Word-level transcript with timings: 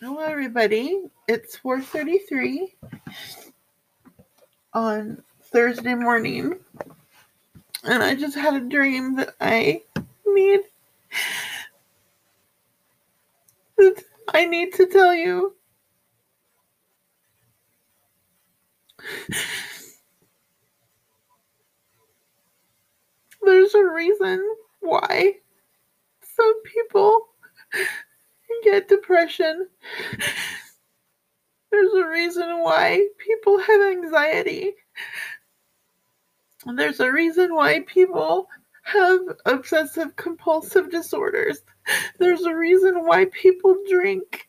Hello, 0.00 0.20
everybody. 0.20 1.04
It's 1.28 1.56
4:33 1.56 2.74
on 4.74 5.22
Thursday 5.52 5.94
morning, 5.94 6.58
and 7.84 8.02
I 8.02 8.14
just 8.14 8.36
had 8.36 8.54
a 8.54 8.60
dream 8.60 9.16
that 9.16 9.34
I 9.40 9.82
need 10.26 10.60
that 13.78 14.04
I 14.34 14.46
need 14.46 14.74
to 14.74 14.86
tell 14.86 15.14
you. 15.14 15.54
There's 23.42 23.74
a 23.74 23.84
reason 23.84 24.56
why 24.80 25.36
some 26.36 26.62
people 26.64 27.28
get 28.62 28.88
depression. 28.88 29.68
There's 31.70 31.92
a 31.94 32.08
reason 32.08 32.62
why 32.62 33.06
people 33.18 33.58
have 33.58 33.80
anxiety. 33.80 34.72
There's 36.76 37.00
a 37.00 37.10
reason 37.10 37.54
why 37.54 37.80
people 37.86 38.46
have 38.84 39.20
obsessive 39.46 40.14
compulsive 40.16 40.90
disorders. 40.90 41.62
There's 42.18 42.42
a 42.42 42.54
reason 42.54 43.06
why 43.06 43.26
people 43.32 43.76
drink 43.88 44.48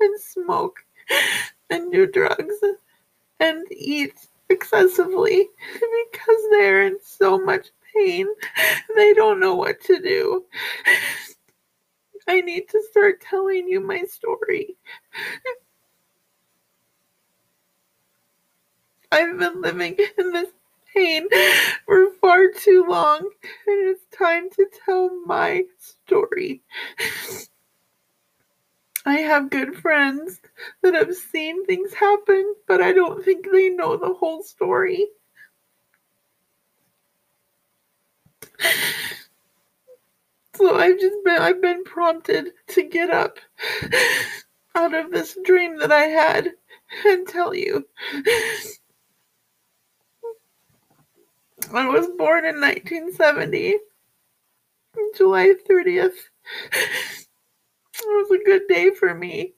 and 0.00 0.20
smoke 0.20 0.78
and 1.70 1.92
do 1.92 2.06
drugs 2.06 2.54
and 3.40 3.66
eat 3.70 4.14
excessively 4.48 5.48
because 5.72 6.42
they're 6.50 6.86
in 6.86 6.98
so 7.02 7.38
much 7.38 7.68
pain. 7.94 8.26
They 8.96 9.12
don't 9.12 9.40
know 9.40 9.54
what 9.54 9.80
to 9.82 10.00
do. 10.00 10.44
I 12.26 12.40
need 12.40 12.68
to 12.70 12.82
start 12.90 13.20
telling 13.20 13.68
you 13.68 13.80
my 13.80 14.04
story. 14.04 14.76
I've 19.12 19.38
been 19.38 19.60
living 19.60 19.96
in 20.18 20.32
this 20.32 20.50
pain 20.94 21.28
for 21.86 22.12
far 22.20 22.48
too 22.50 22.84
long, 22.88 23.18
and 23.66 23.88
it's 23.88 24.04
time 24.16 24.50
to 24.50 24.66
tell 24.84 25.10
my 25.26 25.64
story. 25.78 26.62
I 29.06 29.16
have 29.18 29.50
good 29.50 29.76
friends 29.76 30.40
that 30.82 30.94
have 30.94 31.14
seen 31.14 31.66
things 31.66 31.94
happen, 31.94 32.54
but 32.66 32.80
I 32.80 32.92
don't 32.92 33.24
think 33.24 33.46
they 33.50 33.68
know 33.68 33.96
the 33.96 34.14
whole 34.14 34.42
story. 34.42 35.08
So 40.56 40.76
I've 40.76 41.00
just 41.00 41.16
been 41.24 41.40
I've 41.40 41.60
been 41.60 41.82
prompted 41.84 42.50
to 42.68 42.82
get 42.84 43.10
up 43.10 43.38
out 44.74 44.94
of 44.94 45.10
this 45.10 45.36
dream 45.44 45.78
that 45.78 45.90
I 45.90 46.04
had 46.04 46.52
and 47.06 47.26
tell 47.26 47.54
you. 47.54 47.86
I 51.72 51.88
was 51.88 52.06
born 52.16 52.44
in 52.44 52.60
1970, 52.60 53.78
July 55.16 55.54
30th. 55.68 56.12
It 57.96 58.06
was 58.06 58.30
a 58.30 58.44
good 58.44 58.62
day 58.68 58.90
for 58.90 59.14
me 59.14 59.54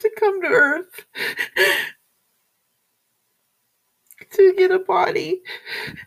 to 0.00 0.10
come 0.18 0.42
to 0.42 0.48
Earth, 0.48 1.06
to 4.32 4.54
get 4.56 4.70
a 4.70 4.78
body, 4.78 5.40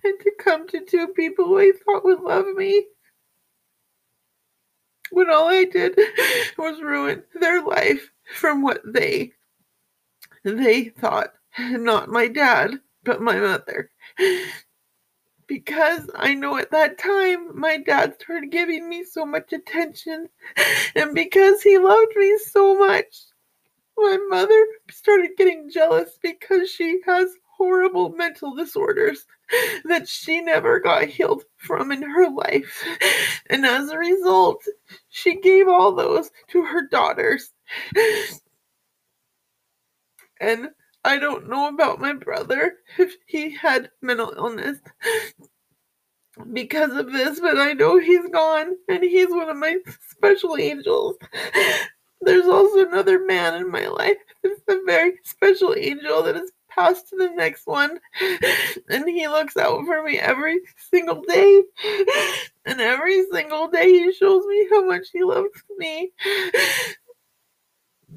and 0.03 0.13
to 0.21 0.31
come 0.39 0.67
to 0.67 0.85
two 0.85 1.07
people 1.09 1.45
who 1.45 1.59
I 1.59 1.71
thought 1.85 2.05
would 2.05 2.21
love 2.21 2.45
me 2.55 2.85
when 5.11 5.29
all 5.29 5.47
I 5.49 5.65
did 5.65 5.97
was 6.57 6.81
ruin 6.81 7.23
their 7.39 7.61
life 7.61 8.11
from 8.35 8.61
what 8.61 8.81
they 8.85 9.33
they 10.43 10.85
thought. 10.89 11.33
Not 11.59 12.09
my 12.09 12.27
dad 12.27 12.79
but 13.03 13.21
my 13.21 13.39
mother. 13.39 13.91
Because 15.47 16.09
I 16.15 16.35
know 16.35 16.57
at 16.57 16.71
that 16.71 16.99
time 16.99 17.59
my 17.59 17.77
dad 17.77 18.15
started 18.21 18.51
giving 18.51 18.87
me 18.87 19.03
so 19.03 19.25
much 19.25 19.51
attention 19.51 20.29
and 20.95 21.15
because 21.15 21.61
he 21.63 21.77
loved 21.77 22.15
me 22.15 22.37
so 22.37 22.77
much 22.77 23.23
my 23.97 24.17
mother 24.29 24.65
started 24.89 25.31
getting 25.37 25.69
jealous 25.69 26.17
because 26.21 26.69
she 26.69 27.01
has 27.05 27.29
horrible 27.57 28.09
mental 28.09 28.55
disorders 28.55 29.25
that 29.85 30.07
she 30.07 30.41
never 30.41 30.79
got 30.79 31.05
healed 31.05 31.43
from 31.57 31.91
in 31.91 32.01
her 32.01 32.29
life. 32.29 32.83
And 33.49 33.65
as 33.65 33.89
a 33.89 33.97
result, 33.97 34.63
she 35.09 35.39
gave 35.39 35.67
all 35.67 35.93
those 35.93 36.31
to 36.49 36.63
her 36.63 36.87
daughters. 36.87 37.51
And 40.39 40.69
I 41.03 41.17
don't 41.17 41.49
know 41.49 41.67
about 41.67 41.99
my 41.99 42.13
brother 42.13 42.77
if 42.97 43.15
he 43.25 43.49
had 43.55 43.89
mental 44.01 44.33
illness 44.35 44.79
because 46.53 46.91
of 46.91 47.11
this, 47.11 47.39
but 47.39 47.57
I 47.57 47.73
know 47.73 47.99
he's 47.99 48.27
gone 48.31 48.75
and 48.87 49.03
he's 49.03 49.29
one 49.29 49.49
of 49.49 49.57
my 49.57 49.77
special 50.09 50.57
angels. 50.57 51.15
There's 52.21 52.47
also 52.47 52.87
another 52.87 53.25
man 53.25 53.55
in 53.55 53.71
my 53.71 53.87
life. 53.87 54.17
It's 54.43 54.61
a 54.69 54.79
very 54.85 55.13
special 55.23 55.73
angel 55.77 56.21
that 56.23 56.35
is 56.35 56.51
passed 56.69 57.09
to 57.09 57.15
the 57.17 57.29
next 57.29 57.67
one. 57.67 57.99
And 58.89 59.07
he 59.07 59.27
looks 59.27 59.57
out 59.57 59.85
for 59.85 60.03
me 60.03 60.17
every 60.19 60.59
single 60.91 61.21
day. 61.21 61.63
And 62.65 62.79
every 62.81 63.25
single 63.31 63.67
day 63.67 63.89
he 63.89 64.13
shows 64.13 64.45
me 64.45 64.67
how 64.69 64.85
much 64.85 65.07
he 65.11 65.23
loves 65.23 65.63
me. 65.77 66.11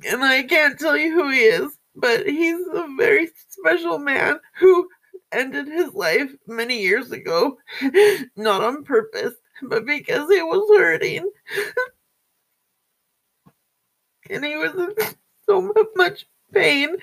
And 0.06 0.24
I 0.24 0.42
can't 0.44 0.78
tell 0.78 0.96
you 0.96 1.12
who 1.12 1.30
he 1.30 1.40
is, 1.40 1.76
but 1.94 2.26
he's 2.26 2.66
a 2.72 2.86
very 2.96 3.30
special 3.48 3.98
man 3.98 4.40
who 4.58 4.88
ended 5.32 5.66
his 5.66 5.92
life 5.94 6.30
many 6.46 6.80
years 6.82 7.10
ago, 7.12 7.56
not 8.36 8.62
on 8.62 8.84
purpose, 8.84 9.34
but 9.62 9.86
because 9.86 10.28
he 10.30 10.42
was 10.42 10.78
hurting. 10.78 11.30
And 14.30 14.44
he 14.44 14.56
was 14.56 14.72
in 14.74 14.94
so 15.46 15.72
much 15.96 16.26
pain, 16.52 16.96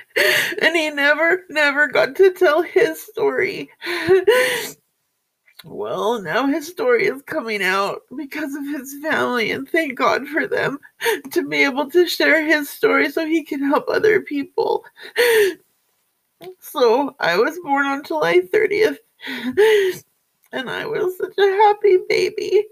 and 0.62 0.76
he 0.76 0.90
never, 0.90 1.44
never 1.50 1.88
got 1.88 2.16
to 2.18 2.32
tell 2.32 2.62
his 2.62 3.02
story. 3.02 3.70
Well, 5.66 6.22
now 6.22 6.48
his 6.48 6.68
story 6.68 7.08
is 7.08 7.22
coming 7.24 7.62
out 7.62 8.04
because 8.16 8.56
of 8.56 8.66
his 8.66 8.96
family, 9.02 9.52
and 9.52 9.68
thank 9.70 9.98
God 9.98 10.26
for 10.28 10.48
them 10.48 10.80
to 11.32 11.46
be 11.46 11.64
able 11.64 11.90
to 11.92 12.08
share 12.08 12.46
his 12.46 12.70
story 12.70 13.12
so 13.12 13.26
he 13.26 13.44
can 13.44 13.62
help 13.62 13.90
other 13.90 14.22
people. 14.22 14.86
So, 16.62 17.14
I 17.20 17.38
was 17.38 17.60
born 17.60 17.86
on 17.86 18.04
July 18.06 18.40
30th, 18.40 19.00
and 20.54 20.70
I 20.70 20.86
was 20.86 21.18
such 21.18 21.38
a 21.38 21.42
happy 21.42 21.98
baby. 22.08 22.64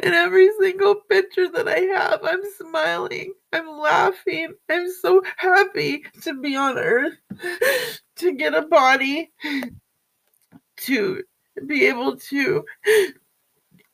In 0.00 0.14
every 0.14 0.48
single 0.60 0.94
picture 0.94 1.48
that 1.50 1.66
I 1.66 1.80
have, 1.80 2.20
I'm 2.22 2.42
smiling, 2.56 3.32
I'm 3.52 3.68
laughing, 3.68 4.54
I'm 4.68 4.90
so 4.92 5.22
happy 5.36 6.04
to 6.22 6.40
be 6.40 6.54
on 6.54 6.78
earth, 6.78 7.16
to 8.16 8.32
get 8.32 8.54
a 8.54 8.62
body, 8.62 9.32
to 10.78 11.22
be 11.66 11.86
able 11.86 12.16
to 12.16 12.64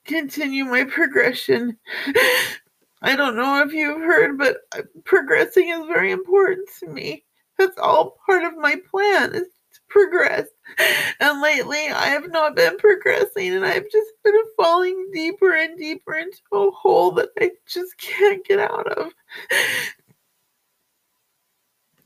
continue 0.04 0.66
my 0.66 0.84
progression. 0.84 1.76
I 3.03 3.16
don't 3.16 3.37
know 3.37 3.62
if 3.62 3.72
you've 3.72 4.00
heard, 4.00 4.38
but 4.38 4.59
uh, 4.76 4.82
progressing 5.04 5.69
is 5.70 5.87
very 5.87 6.10
important 6.10 6.69
to 6.81 6.88
me. 6.88 7.25
That's 7.59 7.78
all 7.78 8.16
part 8.26 8.44
of 8.44 8.56
my 8.56 8.76
plan 8.91 9.34
is 9.34 9.43
to 9.43 9.81
progress. 9.88 10.47
And 11.20 11.41
lately, 11.41 11.88
I 11.88 12.06
have 12.06 12.30
not 12.30 12.56
been 12.56 12.76
progressing, 12.78 13.54
and 13.54 13.64
I've 13.64 13.91
just 13.91 14.12
been 14.25 14.34
falling 14.56 15.10
deeper 15.12 15.54
and 15.54 15.78
deeper 15.78 16.14
into 16.14 16.38
a 16.52 16.70
hole 16.70 17.12
that 17.12 17.31
I 17.38 17.52
just 17.66 17.96
can't 17.99 18.44
get 18.44 18.58
out 18.58 18.87
of. 18.93 19.12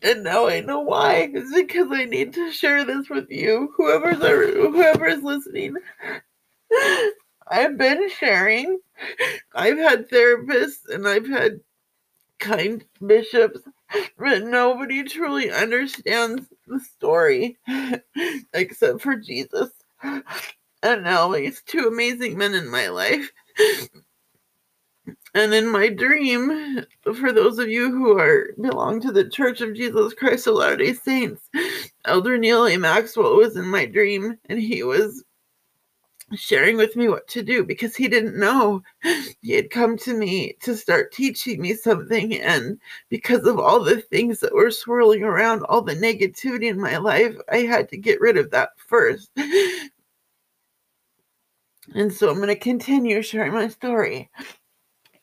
And 0.03 0.23
now 0.23 0.47
I 0.47 0.61
know 0.61 0.81
why. 0.81 1.31
It's 1.35 1.53
because 1.53 1.89
I 1.91 2.05
need 2.05 2.33
to 2.35 2.53
share 2.53 2.85
this 2.85 3.09
with 3.11 3.31
you, 3.31 3.73
whoever's 3.77 4.19
whoever's 4.19 5.23
listening. 5.23 5.75
I've 7.49 7.77
been 7.79 8.09
sharing. 8.11 8.79
I've 9.55 9.79
had 9.79 10.09
therapists 10.09 10.89
and 10.89 11.09
I've 11.09 11.29
had 11.29 11.61
kind 12.39 12.85
bishops, 13.05 13.61
but 14.19 14.45
nobody 14.45 15.03
truly 15.03 15.51
understands 15.51 16.47
the 16.69 16.81
story 16.81 17.59
except 18.53 19.01
for 19.01 19.17
Jesus. 19.17 19.71
And 20.03 21.03
now 21.03 21.33
these 21.33 21.63
two 21.67 21.89
amazing 21.89 22.39
men 22.39 22.55
in 22.55 22.71
my 22.71 22.89
life. 22.89 23.31
And 25.35 25.55
in 25.55 25.67
my 25.71 25.89
dream, 25.89 26.85
for 27.03 27.33
those 27.33 27.59
of 27.59 27.69
you 27.69 27.91
who 27.91 28.19
are 28.19 28.51
belong 28.61 29.01
to 29.01 29.13
the 29.13 29.29
Church 29.29 29.61
of 29.61 29.75
Jesus 29.75 30.15
Christ 30.15 30.47
of 30.47 30.55
Latter-day 30.55 30.95
Saints, 30.95 31.49
Elder 32.05 32.39
Neal 32.39 32.67
A. 32.67 32.77
Maxwell 32.77 33.37
was 33.37 33.57
in 33.57 33.67
my 33.67 33.87
dream, 33.87 34.39
and 34.47 34.59
he 34.59 34.83
was 34.83 35.25
sharing 36.35 36.77
with 36.77 36.97
me 36.97 37.09
what 37.09 37.27
to 37.29 37.43
do 37.43 37.65
because 37.65 37.97
he 37.97 38.09
didn't 38.09 38.39
know. 38.39 38.83
He 39.41 39.53
had 39.53 39.71
come 39.71 39.97
to 39.99 40.15
me 40.15 40.57
to 40.63 40.77
start 40.77 41.13
teaching 41.13 41.63
me 41.63 41.75
something 41.75 42.35
and 42.41 42.79
because 43.09 43.47
of 43.47 43.59
all 43.59 43.83
the 43.83 44.01
things 44.01 44.41
that 44.41 44.55
were 44.55 44.71
swirling 44.71 45.23
around 45.23 45.63
all 45.65 45.81
the 45.81 45.95
negativity 45.95 46.69
in 46.69 46.79
my 46.81 46.97
life 46.99 47.35
i 47.51 47.59
had 47.59 47.89
to 47.91 47.97
get 47.97 48.21
rid 48.21 48.37
of 48.37 48.51
that 48.51 48.71
first. 48.77 49.31
And 51.95 52.13
so 52.13 52.29
i'm 52.29 52.37
going 52.37 52.49
to 52.49 52.57
continue 52.57 53.23
sharing 53.23 53.53
my 53.53 53.69
story. 53.69 54.29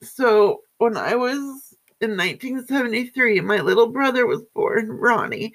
So 0.01 0.61
when 0.77 0.97
i 0.97 1.15
was 1.15 1.75
in 2.01 2.11
1973 2.11 3.41
my 3.41 3.59
little 3.61 3.87
brother 3.87 4.25
was 4.25 4.41
born 4.53 4.89
ronnie 4.91 5.53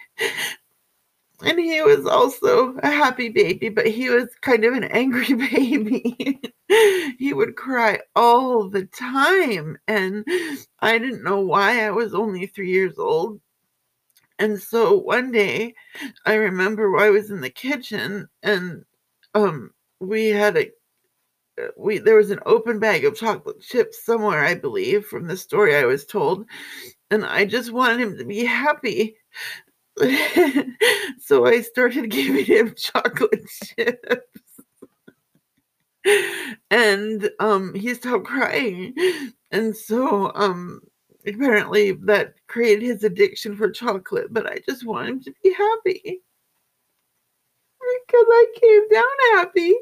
and 1.43 1.59
he 1.59 1.83
was 1.83 2.07
also 2.07 2.77
a 2.83 2.91
happy 2.91 3.29
baby, 3.29 3.69
but 3.69 3.87
he 3.87 4.11
was 4.11 4.29
kind 4.41 4.65
of 4.65 4.75
an 4.75 4.85
angry 4.85 5.35
baby. 5.51 6.41
he 7.19 7.33
would 7.33 7.57
cry 7.57 8.01
all 8.15 8.69
the 8.69 8.85
time. 8.87 9.79
And 9.89 10.25
I 10.81 10.99
didn't 10.99 11.25
know 11.25 11.41
why 11.41 11.85
I 11.85 11.91
was 11.91 12.15
only 12.15 12.47
three 12.47 12.71
years 12.71 12.99
old. 12.99 13.41
And 14.39 14.61
so 14.61 14.97
one 14.97 15.33
day 15.33 15.75
I 16.25 16.35
remember 16.35 16.97
I 16.97 17.11
was 17.11 17.31
in 17.31 17.41
the 17.41 17.51
kitchen 17.51 18.29
and 18.43 18.85
um 19.35 19.71
we 20.01 20.29
had 20.29 20.57
a 20.57 20.71
we 21.77 21.99
there 21.99 22.17
was 22.17 22.31
an 22.31 22.41
open 22.47 22.79
bag 22.79 23.05
of 23.05 23.17
chocolate 23.17 23.61
chips 23.61 24.05
somewhere, 24.05 24.45
I 24.45 24.55
believe, 24.55 25.05
from 25.05 25.27
the 25.27 25.37
story 25.37 25.77
I 25.77 25.85
was 25.85 26.07
told. 26.07 26.47
And 27.11 27.25
I 27.25 27.45
just 27.45 27.73
wanted 27.73 28.01
him 28.01 28.17
to 28.19 28.25
be 28.25 28.45
happy. 28.45 29.17
so 31.19 31.47
I 31.47 31.61
started 31.63 32.11
giving 32.11 32.45
him 32.45 32.75
chocolate 32.77 33.47
chips. 33.65 34.61
and 36.71 37.31
um 37.41 37.75
he 37.75 37.95
stopped 37.95 38.25
crying. 38.25 38.95
And 39.51 39.77
so 39.77 40.33
um 40.35 40.81
apparently 41.27 41.93
that 41.93 42.35
created 42.47 42.85
his 42.85 43.05
addiction 43.05 43.57
for 43.57 43.71
chocolate, 43.71 44.33
but 44.33 44.47
I 44.47 44.61
just 44.67 44.87
want 44.87 45.09
him 45.09 45.23
to 45.23 45.35
be 45.43 45.53
happy. 45.53 46.23
Because 48.07 48.27
I 48.29 48.47
came 48.61 48.89
down 48.89 49.05
happy. 49.35 49.75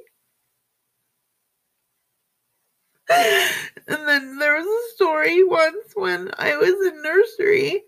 and 3.88 4.06
then 4.06 4.38
there 4.38 4.56
was 4.56 4.66
a 4.66 4.94
story 4.94 5.42
once 5.42 5.92
when 5.94 6.30
I 6.38 6.56
was 6.56 6.92
in 6.92 7.02
nursery 7.02 7.84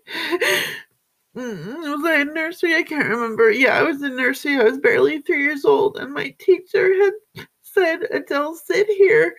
Mm-hmm. 1.35 1.89
was 1.89 2.05
I 2.05 2.21
in 2.21 2.33
nursery? 2.33 2.75
I 2.75 2.83
can't 2.83 3.07
remember. 3.07 3.51
Yeah, 3.51 3.77
I 3.77 3.83
was 3.83 4.01
in 4.03 4.17
nursery. 4.17 4.59
I 4.59 4.63
was 4.63 4.79
barely 4.79 5.19
three 5.21 5.41
years 5.41 5.63
old, 5.63 5.97
and 5.97 6.13
my 6.13 6.35
teacher 6.39 6.93
had 6.93 7.47
said, 7.61 8.01
Adelle, 8.13 8.55
sit 8.55 8.87
here 8.87 9.35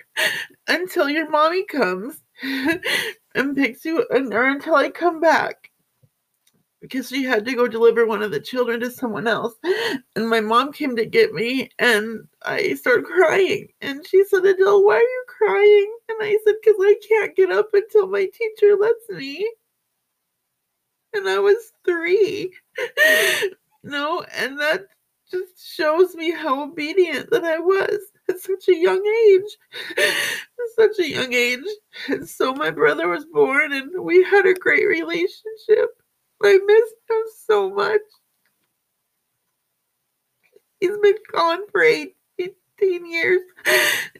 until 0.68 1.10
your 1.10 1.28
mommy 1.28 1.64
comes 1.66 2.22
and 3.34 3.56
picks 3.56 3.84
you, 3.84 4.06
or 4.10 4.46
until 4.46 4.74
I 4.74 4.88
come 4.88 5.20
back. 5.20 5.70
Because 6.80 7.10
she 7.10 7.22
had 7.22 7.44
to 7.44 7.54
go 7.54 7.68
deliver 7.68 8.06
one 8.06 8.22
of 8.22 8.32
the 8.32 8.40
children 8.40 8.80
to 8.80 8.90
someone 8.90 9.28
else. 9.28 9.54
And 10.16 10.28
my 10.28 10.40
mom 10.40 10.72
came 10.72 10.96
to 10.96 11.06
get 11.06 11.32
me, 11.32 11.68
and 11.78 12.26
I 12.44 12.74
started 12.74 13.04
crying. 13.04 13.68
And 13.82 14.04
she 14.06 14.24
said, 14.24 14.44
Adelle, 14.44 14.82
why 14.84 14.96
are 14.96 15.00
you 15.00 15.24
crying? 15.28 15.96
And 16.08 16.18
I 16.22 16.38
said, 16.44 16.54
Because 16.62 16.76
I 16.80 16.94
can't 17.06 17.36
get 17.36 17.52
up 17.52 17.68
until 17.74 18.08
my 18.08 18.26
teacher 18.26 18.76
lets 18.80 19.08
me 19.10 19.48
and 21.14 21.28
I 21.28 21.38
was 21.38 21.72
three. 21.84 22.52
no, 23.82 24.24
and 24.36 24.58
that 24.60 24.86
just 25.30 25.74
shows 25.74 26.14
me 26.14 26.30
how 26.30 26.64
obedient 26.64 27.30
that 27.30 27.44
I 27.44 27.58
was 27.58 27.98
at 28.28 28.40
such 28.40 28.68
a 28.68 28.76
young 28.76 29.04
age. 29.26 29.58
at 29.98 30.68
such 30.76 30.98
a 30.98 31.08
young 31.08 31.32
age. 31.32 31.64
And 32.08 32.28
so 32.28 32.52
my 32.54 32.70
brother 32.70 33.08
was 33.08 33.24
born 33.24 33.72
and 33.72 33.90
we 34.02 34.22
had 34.24 34.46
a 34.46 34.54
great 34.54 34.86
relationship. 34.86 35.90
I 36.42 36.58
missed 36.64 36.94
him 37.08 37.22
so 37.46 37.70
much. 37.70 38.00
He's 40.80 40.98
been 40.98 41.14
gone 41.32 41.60
for 41.70 41.82
18 41.82 42.10
years 43.06 43.40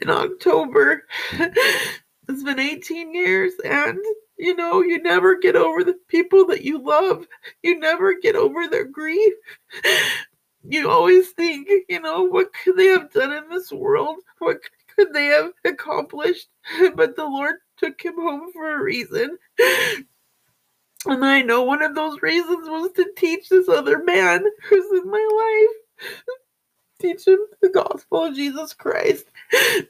in 0.01 0.09
October. 0.09 1.05
It's 2.33 2.43
been 2.43 2.59
18 2.59 3.15
years 3.15 3.53
and 3.63 3.99
you 4.39 4.57
know, 4.57 4.83
you 4.83 5.03
never 5.03 5.39
get 5.39 5.55
over 5.55 5.85
the 5.85 5.99
people 6.09 6.47
that 6.47 6.65
you 6.65 6.83
love. 6.83 7.27
You 7.63 7.79
never 7.79 8.19
get 8.19 8.37
over 8.37 8.67
their 8.67 8.87
grief. 8.87 9.35
You 10.65 10.89
always 10.89 11.29
think, 11.33 11.69
you 11.89 12.01
know, 12.01 12.23
what 12.23 12.53
could 12.55 12.77
they 12.77 12.87
have 12.87 13.13
done 13.13 13.33
in 13.33 13.51
this 13.51 13.71
world? 13.71 14.17
What 14.39 14.61
could 14.97 15.13
they 15.13 15.27
have 15.27 15.51
accomplished? 15.65 16.49
But 16.95 17.17
the 17.17 17.27
Lord 17.27 17.57
took 17.77 18.01
him 18.01 18.15
home 18.15 18.51
for 18.53 18.77
a 18.77 18.83
reason. 18.83 19.37
And 21.05 21.25
I 21.25 21.43
know 21.43 21.63
one 21.63 21.83
of 21.83 21.95
those 21.95 22.23
reasons 22.23 22.69
was 22.69 22.93
to 22.93 23.13
teach 23.17 23.49
this 23.49 23.69
other 23.69 24.03
man 24.05 24.43
who's 24.71 25.03
in 25.03 25.11
my 25.11 25.69
life 26.09 26.17
teach 27.03 27.27
him 27.27 27.39
the 27.61 27.69
gospel 27.69 28.25
of 28.25 28.35
Jesus 28.35 28.73
Christ 28.73 29.27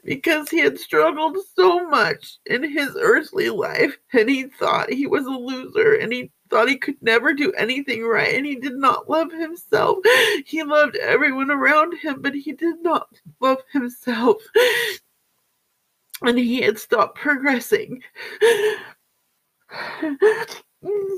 because 0.03 0.49
he 0.49 0.59
had 0.59 0.79
struggled 0.79 1.37
so 1.55 1.87
much 1.87 2.39
in 2.47 2.63
his 2.63 2.97
earthly 2.99 3.49
life 3.49 3.97
and 4.13 4.27
he 4.29 4.45
thought 4.45 4.91
he 4.91 5.07
was 5.07 5.25
a 5.25 5.29
loser 5.29 5.95
and 5.95 6.11
he 6.11 6.31
thought 6.49 6.67
he 6.67 6.77
could 6.77 7.01
never 7.01 7.33
do 7.33 7.51
anything 7.53 8.03
right 8.03 8.33
and 8.33 8.45
he 8.45 8.55
did 8.55 8.75
not 8.75 9.09
love 9.09 9.31
himself. 9.31 9.99
He 10.45 10.63
loved 10.63 10.95
everyone 10.97 11.51
around 11.51 11.93
him, 11.95 12.21
but 12.21 12.33
he 12.35 12.51
did 12.53 12.81
not 12.81 13.07
love 13.39 13.59
himself. 13.71 14.37
And 16.21 16.37
he 16.37 16.61
had 16.61 16.79
stopped 16.79 17.17
progressing. 17.17 18.01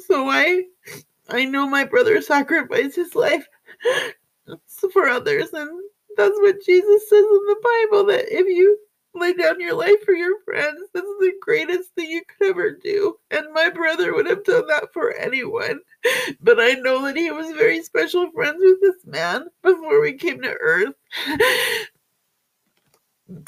So 0.07 0.29
I 0.29 0.63
I 1.29 1.45
know 1.45 1.67
my 1.67 1.83
brother 1.83 2.21
sacrificed 2.21 2.95
his 2.95 3.15
life 3.15 3.47
for 4.93 5.07
others. 5.07 5.53
And 5.53 5.69
that's 6.17 6.37
what 6.39 6.63
Jesus 6.65 7.09
says 7.09 7.19
in 7.19 7.45
the 7.45 7.87
Bible 7.89 8.05
that 8.05 8.25
if 8.27 8.47
you 8.47 8.77
lay 9.13 9.33
down 9.33 9.59
your 9.59 9.75
life 9.75 10.03
for 10.03 10.13
your 10.13 10.39
friends, 10.43 10.81
this 10.93 11.03
is 11.03 11.19
the 11.19 11.33
greatest 11.41 11.93
thing 11.95 12.09
you 12.09 12.21
could 12.27 12.49
ever 12.49 12.71
do. 12.71 13.15
And 13.31 13.45
my 13.53 13.69
brother 13.69 14.13
would 14.13 14.27
have 14.27 14.43
done 14.43 14.67
that 14.67 14.91
for 14.93 15.13
anyone. 15.13 15.79
But 16.39 16.59
I 16.59 16.73
know 16.73 17.03
that 17.03 17.17
he 17.17 17.31
was 17.31 17.57
very 17.57 17.81
special 17.81 18.29
friends 18.31 18.57
with 18.59 18.79
this 18.79 19.05
man 19.05 19.47
before 19.63 20.01
we 20.01 20.13
came 20.13 20.41
to 20.41 20.53
earth. 20.59 20.93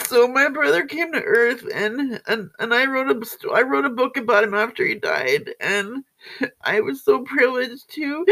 So 0.06 0.28
my 0.28 0.50
brother 0.50 0.86
came 0.86 1.12
to 1.14 1.22
earth 1.22 1.64
and 1.72 2.20
and 2.26 2.50
and 2.58 2.74
I 2.74 2.86
wrote 2.88 3.12
a 3.12 3.52
I 3.52 3.62
wrote 3.62 3.86
a 3.86 3.92
book 3.92 4.18
about 4.18 4.44
him 4.44 4.56
after 4.56 4.84
he 4.84 4.96
died 4.96 5.54
and 5.60 6.04
I 6.64 6.82
was 6.82 7.04
so 7.04 7.24
privileged 7.24 7.90
to 7.96 8.26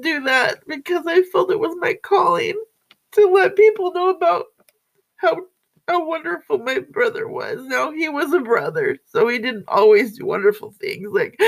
do 0.00 0.20
that 0.22 0.66
because 0.66 1.06
I 1.06 1.22
felt 1.22 1.50
it 1.50 1.60
was 1.60 1.76
my 1.78 1.94
calling 1.94 2.60
to 3.12 3.26
let 3.28 3.56
people 3.56 3.92
know 3.92 4.10
about 4.10 4.46
how 5.16 5.36
how 5.88 6.04
wonderful 6.04 6.58
my 6.58 6.80
brother 6.80 7.28
was. 7.28 7.60
Now 7.62 7.92
he 7.92 8.08
was 8.08 8.32
a 8.32 8.40
brother, 8.40 8.98
so 9.06 9.28
he 9.28 9.38
didn't 9.38 9.68
always 9.68 10.18
do 10.18 10.26
wonderful 10.26 10.72
things. 10.80 11.08
Like 11.12 11.40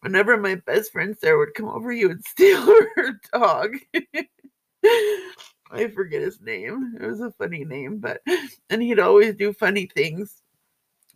whenever 0.00 0.36
my 0.36 0.56
best 0.56 0.92
friend 0.92 1.16
Sarah 1.18 1.38
would 1.38 1.54
come 1.54 1.68
over, 1.68 1.92
he 1.92 2.06
would 2.06 2.24
steal 2.26 2.60
her 2.62 3.20
dog. 3.32 3.76
I 5.70 5.88
forget 5.88 6.22
his 6.22 6.40
name. 6.40 6.94
It 7.00 7.06
was 7.06 7.20
a 7.20 7.32
funny 7.32 7.64
name, 7.64 7.98
but 7.98 8.20
and 8.70 8.82
he'd 8.82 8.98
always 8.98 9.34
do 9.34 9.52
funny 9.52 9.86
things 9.94 10.42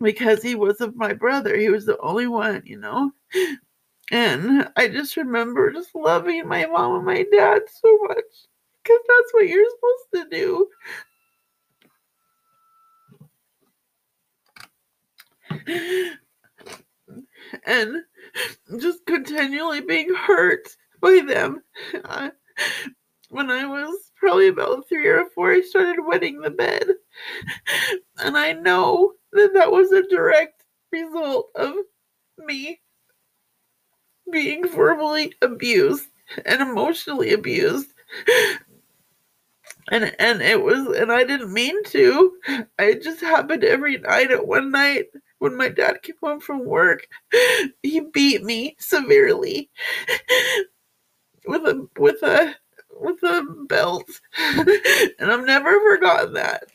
because 0.01 0.41
he 0.41 0.55
was 0.55 0.81
of 0.81 0.95
my 0.95 1.13
brother. 1.13 1.55
He 1.57 1.69
was 1.69 1.85
the 1.85 1.99
only 1.99 2.27
one, 2.27 2.63
you 2.65 2.79
know. 2.79 3.11
And 4.11 4.69
I 4.75 4.87
just 4.87 5.17
remember 5.17 5.71
just 5.71 5.93
loving 5.93 6.47
my 6.47 6.65
mom 6.65 6.95
and 6.95 7.05
my 7.05 7.25
dad 7.31 7.61
so 7.81 7.97
much 8.07 8.47
because 8.83 8.99
that's 9.07 9.33
what 9.33 9.47
you're 9.47 9.69
supposed 9.69 10.29
to 10.31 10.35
do. 10.35 10.67
And 17.65 18.03
just 18.79 19.05
continually 19.05 19.81
being 19.81 20.13
hurt 20.13 20.67
by 21.01 21.21
them. 21.27 21.61
When 23.29 23.51
I 23.51 23.65
was 23.65 24.11
probably 24.15 24.47
about 24.47 24.87
three 24.89 25.07
or 25.07 25.25
four, 25.35 25.51
I 25.51 25.61
started 25.61 26.01
wetting 26.03 26.41
the 26.41 26.49
bed. 26.49 26.87
And 28.17 28.37
I 28.37 28.53
know 28.53 29.13
that 29.33 29.53
that 29.53 29.71
was 29.71 29.91
a 29.91 30.07
direct 30.07 30.63
result 30.91 31.49
of 31.55 31.75
me 32.39 32.79
being 34.31 34.67
verbally 34.67 35.33
abused 35.41 36.07
and 36.45 36.61
emotionally 36.61 37.33
abused. 37.33 37.89
And 39.91 40.15
and 40.19 40.41
it 40.41 40.61
was 40.61 40.95
and 40.97 41.11
I 41.11 41.23
didn't 41.23 41.53
mean 41.53 41.83
to. 41.85 42.33
It 42.77 43.01
just 43.01 43.21
happened 43.21 43.63
every 43.63 43.97
night 43.97 44.31
at 44.31 44.45
one 44.47 44.71
night 44.71 45.05
when 45.39 45.55
my 45.55 45.69
dad 45.69 46.03
came 46.03 46.15
home 46.21 46.39
from 46.39 46.65
work. 46.65 47.07
He 47.81 48.01
beat 48.01 48.43
me 48.43 48.75
severely 48.79 49.69
with 51.45 51.63
a 51.63 51.87
with 51.97 52.21
a 52.21 52.55
with 52.99 53.23
a 53.23 53.65
belt. 53.67 54.09
and 54.37 55.31
I've 55.31 55.45
never 55.45 55.79
forgotten 55.79 56.33
that. 56.33 56.65